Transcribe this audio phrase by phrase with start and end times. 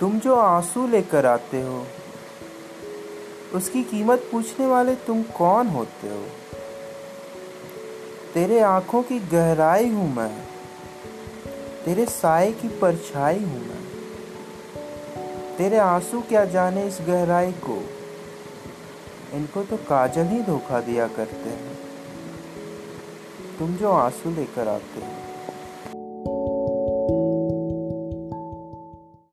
[0.00, 1.86] तुम जो आँसू लेकर आते हो,
[3.54, 6.24] उसकी कीमत पूछने वाले तुम कौन होते हो?
[8.34, 10.44] तेरे आँखों की गहराई हूँ मैं,
[11.84, 13.86] तेरे साय की परछाई हूँ मैं।
[15.56, 17.82] तेरे आँसू क्या जाने इस गहराई को?
[19.32, 21.78] इनको तो काजल ही धोखा दिया करते हैं।
[23.58, 25.12] तुम जो आँसू लेकर आते हो